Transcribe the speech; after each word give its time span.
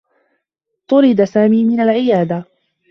طُريد 0.87 1.23
سامي 1.23 1.65
من 1.65 1.79
العيادة. 1.79 2.45